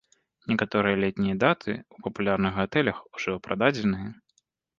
Некаторыя 0.51 0.95
летнія 1.03 1.35
даты 1.43 1.73
ў 1.73 1.97
папулярных 2.07 2.57
гатэлях 2.61 2.97
ужо 3.19 3.37
прададзеныя. 3.45 4.09